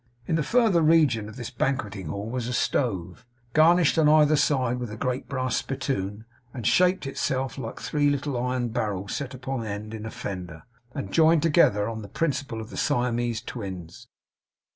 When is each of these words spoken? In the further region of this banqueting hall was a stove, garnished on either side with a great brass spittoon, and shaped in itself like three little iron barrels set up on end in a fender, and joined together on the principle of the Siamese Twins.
In 0.25 0.33
the 0.35 0.41
further 0.41 0.81
region 0.81 1.29
of 1.29 1.35
this 1.35 1.51
banqueting 1.51 2.07
hall 2.07 2.27
was 2.27 2.47
a 2.47 2.53
stove, 2.53 3.23
garnished 3.53 3.99
on 3.99 4.09
either 4.09 4.35
side 4.35 4.79
with 4.79 4.89
a 4.91 4.97
great 4.97 5.29
brass 5.29 5.57
spittoon, 5.57 6.25
and 6.55 6.65
shaped 6.65 7.05
in 7.05 7.11
itself 7.11 7.55
like 7.59 7.79
three 7.79 8.09
little 8.09 8.35
iron 8.35 8.69
barrels 8.69 9.13
set 9.13 9.35
up 9.35 9.47
on 9.47 9.63
end 9.63 9.93
in 9.93 10.07
a 10.07 10.09
fender, 10.09 10.63
and 10.95 11.13
joined 11.13 11.43
together 11.43 11.87
on 11.87 12.01
the 12.01 12.07
principle 12.09 12.59
of 12.61 12.71
the 12.71 12.77
Siamese 12.77 13.41
Twins. 13.43 14.07